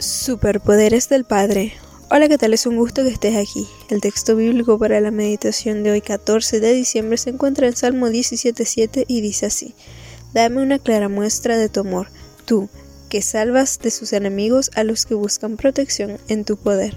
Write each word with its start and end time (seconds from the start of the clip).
Superpoderes 0.00 1.10
del 1.10 1.24
Padre. 1.24 1.74
Hola, 2.10 2.26
¿qué 2.26 2.38
tal? 2.38 2.54
Es 2.54 2.64
un 2.64 2.76
gusto 2.76 3.02
que 3.02 3.10
estés 3.10 3.36
aquí. 3.36 3.68
El 3.90 4.00
texto 4.00 4.34
bíblico 4.34 4.78
para 4.78 4.98
la 5.02 5.10
meditación 5.10 5.82
de 5.82 5.90
hoy 5.90 6.00
14 6.00 6.58
de 6.58 6.72
diciembre 6.72 7.18
se 7.18 7.28
encuentra 7.28 7.66
en 7.66 7.76
Salmo 7.76 8.08
17.7 8.08 9.04
y 9.06 9.20
dice 9.20 9.44
así. 9.44 9.74
Dame 10.32 10.62
una 10.62 10.78
clara 10.78 11.10
muestra 11.10 11.58
de 11.58 11.68
tu 11.68 11.80
amor, 11.80 12.08
tú, 12.46 12.70
que 13.10 13.20
salvas 13.20 13.78
de 13.78 13.90
sus 13.90 14.14
enemigos 14.14 14.70
a 14.74 14.84
los 14.84 15.04
que 15.04 15.14
buscan 15.14 15.58
protección 15.58 16.16
en 16.28 16.46
tu 16.46 16.56
poder. 16.56 16.96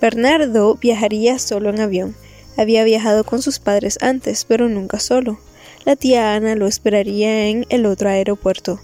Bernardo 0.00 0.76
viajaría 0.76 1.38
solo 1.38 1.68
en 1.68 1.80
avión. 1.80 2.16
Había 2.56 2.82
viajado 2.84 3.24
con 3.24 3.42
sus 3.42 3.58
padres 3.58 3.98
antes, 4.00 4.46
pero 4.46 4.70
nunca 4.70 5.00
solo. 5.00 5.38
La 5.84 5.96
tía 5.96 6.34
Ana 6.34 6.54
lo 6.54 6.66
esperaría 6.66 7.48
en 7.48 7.66
el 7.68 7.84
otro 7.84 8.08
aeropuerto. 8.08 8.80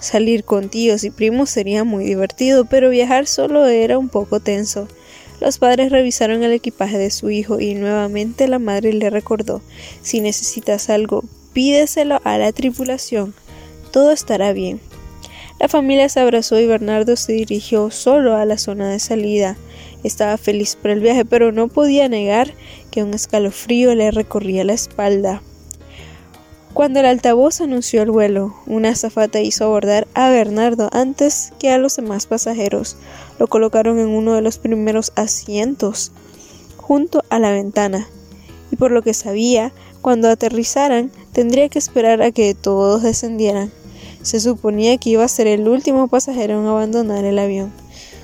Salir 0.00 0.44
con 0.44 0.68
tíos 0.68 1.04
y 1.04 1.10
primos 1.10 1.50
sería 1.50 1.84
muy 1.84 2.04
divertido, 2.04 2.64
pero 2.64 2.90
viajar 2.90 3.26
solo 3.26 3.66
era 3.66 3.98
un 3.98 4.08
poco 4.08 4.40
tenso. 4.40 4.88
Los 5.40 5.58
padres 5.58 5.90
revisaron 5.90 6.42
el 6.42 6.52
equipaje 6.52 6.98
de 6.98 7.10
su 7.10 7.30
hijo 7.30 7.60
y 7.60 7.74
nuevamente 7.74 8.48
la 8.48 8.58
madre 8.58 8.92
le 8.92 9.10
recordó 9.10 9.62
Si 10.02 10.20
necesitas 10.20 10.90
algo, 10.90 11.24
pídeselo 11.52 12.20
a 12.24 12.38
la 12.38 12.52
tripulación. 12.52 13.34
Todo 13.90 14.12
estará 14.12 14.52
bien. 14.52 14.80
La 15.60 15.68
familia 15.68 16.08
se 16.08 16.20
abrazó 16.20 16.58
y 16.58 16.66
Bernardo 16.66 17.16
se 17.16 17.32
dirigió 17.32 17.90
solo 17.90 18.36
a 18.36 18.44
la 18.44 18.58
zona 18.58 18.90
de 18.90 18.98
salida. 18.98 19.56
Estaba 20.02 20.36
feliz 20.36 20.76
por 20.76 20.90
el 20.90 21.00
viaje, 21.00 21.24
pero 21.24 21.52
no 21.52 21.68
podía 21.68 22.08
negar 22.08 22.54
que 22.90 23.02
un 23.02 23.14
escalofrío 23.14 23.94
le 23.94 24.10
recorría 24.10 24.64
la 24.64 24.74
espalda. 24.74 25.42
Cuando 26.74 26.98
el 26.98 27.06
altavoz 27.06 27.60
anunció 27.60 28.02
el 28.02 28.10
vuelo, 28.10 28.52
una 28.66 28.88
azafata 28.88 29.40
hizo 29.40 29.64
abordar 29.64 30.08
a 30.12 30.28
Bernardo 30.30 30.90
antes 30.90 31.52
que 31.60 31.70
a 31.70 31.78
los 31.78 31.94
demás 31.94 32.26
pasajeros. 32.26 32.96
Lo 33.38 33.46
colocaron 33.46 34.00
en 34.00 34.08
uno 34.08 34.34
de 34.34 34.42
los 34.42 34.58
primeros 34.58 35.12
asientos, 35.14 36.10
junto 36.76 37.22
a 37.30 37.38
la 37.38 37.52
ventana, 37.52 38.08
y 38.72 38.76
por 38.76 38.90
lo 38.90 39.02
que 39.02 39.14
sabía, 39.14 39.72
cuando 40.02 40.28
aterrizaran 40.28 41.12
tendría 41.32 41.68
que 41.68 41.78
esperar 41.78 42.22
a 42.22 42.32
que 42.32 42.56
todos 42.56 43.04
descendieran. 43.04 43.70
Se 44.22 44.40
suponía 44.40 44.98
que 44.98 45.10
iba 45.10 45.22
a 45.22 45.28
ser 45.28 45.46
el 45.46 45.68
último 45.68 46.08
pasajero 46.08 46.60
en 46.60 46.66
abandonar 46.66 47.24
el 47.24 47.38
avión. 47.38 47.72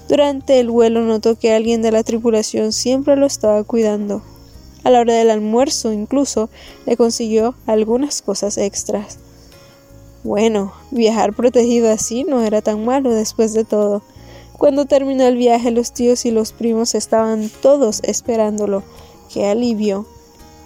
Durante 0.09 0.59
el 0.59 0.71
vuelo 0.71 1.03
notó 1.03 1.39
que 1.39 1.55
alguien 1.55 1.83
de 1.83 1.93
la 1.93 2.03
tripulación 2.03 2.73
siempre 2.73 3.15
lo 3.15 3.27
estaba 3.27 3.63
cuidando. 3.63 4.25
A 4.83 4.91
la 4.91 5.01
hora 5.01 5.15
del 5.15 5.31
almuerzo 5.31 5.93
incluso 5.93 6.49
le 6.87 6.97
consiguió 6.97 7.55
algunas 7.67 8.23
cosas 8.23 8.57
extras. 8.59 9.19
Bueno, 10.23 10.73
viajar 10.91 11.35
protegido 11.35 11.91
así 11.91 12.25
no 12.25 12.43
era 12.43 12.63
tan 12.63 12.85
malo 12.85 13.11
después 13.11 13.53
de 13.55 13.65
todo. 13.65 14.03
Cuando 14.59 14.85
terminó 14.85 15.25
el 15.25 15.37
viaje 15.37 15.71
los 15.71 15.93
tíos 15.93 16.27
y 16.27 16.31
los 16.31 16.53
primos 16.53 16.95
estaban 16.95 17.51
todos 17.63 18.01
esperándolo. 18.03 18.83
¡Qué 19.33 19.47
alivio! 19.47 20.07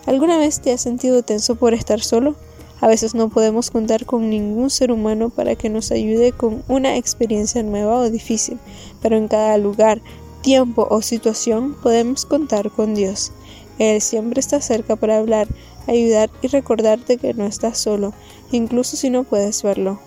¿Alguna 0.06 0.38
vez 0.38 0.60
te 0.60 0.72
has 0.72 0.80
sentido 0.80 1.22
tenso 1.22 1.54
por 1.54 1.74
estar 1.74 2.00
solo? 2.00 2.34
A 2.80 2.88
veces 2.88 3.14
no 3.14 3.28
podemos 3.28 3.70
contar 3.70 4.04
con 4.04 4.28
ningún 4.28 4.68
ser 4.68 4.90
humano 4.90 5.30
para 5.30 5.54
que 5.54 5.70
nos 5.70 5.92
ayude 5.92 6.32
con 6.32 6.64
una 6.68 6.96
experiencia 6.96 7.62
nueva 7.62 7.98
o 7.98 8.10
difícil, 8.10 8.58
pero 9.00 9.16
en 9.16 9.28
cada 9.28 9.56
lugar, 9.58 10.02
tiempo 10.42 10.86
o 10.90 11.00
situación 11.00 11.76
podemos 11.82 12.26
contar 12.26 12.70
con 12.70 12.94
Dios. 12.94 13.32
Él 13.78 14.00
siempre 14.00 14.40
está 14.40 14.60
cerca 14.60 14.96
para 14.96 15.18
hablar, 15.18 15.48
ayudar 15.86 16.30
y 16.42 16.48
recordarte 16.48 17.16
que 17.16 17.34
no 17.34 17.46
estás 17.46 17.78
solo, 17.78 18.12
incluso 18.52 18.96
si 18.96 19.10
no 19.10 19.24
puedes 19.24 19.62
verlo. 19.62 20.00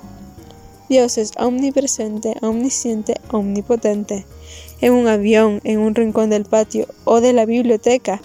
Dios 0.89 1.17
es 1.17 1.33
omnipresente, 1.37 2.35
omnisciente, 2.41 3.15
omnipotente. 3.31 4.25
En 4.79 4.93
un 4.93 5.07
avión, 5.07 5.59
en 5.65 5.79
un 5.79 5.95
rincón 5.95 6.29
del 6.29 6.45
patio 6.45 6.87
o 7.03 7.19
de 7.19 7.33
la 7.33 7.45
biblioteca, 7.45 8.21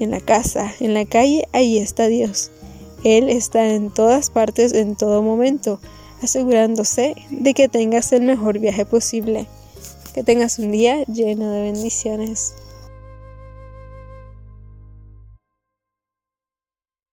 en 0.00 0.10
la 0.10 0.20
casa, 0.20 0.74
en 0.80 0.92
la 0.92 1.06
calle, 1.06 1.48
ahí 1.52 1.78
está 1.78 2.08
Dios. 2.08 2.50
Él 3.04 3.28
está 3.30 3.68
en 3.68 3.90
todas 3.90 4.30
partes 4.30 4.74
en 4.74 4.96
todo 4.96 5.22
momento, 5.22 5.80
asegurándose 6.22 7.14
de 7.30 7.54
que 7.54 7.68
tengas 7.68 8.12
el 8.12 8.22
mejor 8.22 8.58
viaje 8.58 8.84
posible. 8.84 9.46
Que 10.14 10.22
tengas 10.22 10.58
un 10.58 10.72
día 10.72 11.04
lleno 11.04 11.50
de 11.52 11.62
bendiciones. 11.62 12.54